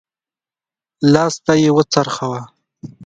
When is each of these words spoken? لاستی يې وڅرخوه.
لاستی 1.13 1.57
يې 1.63 1.69
وڅرخوه. 1.77 2.41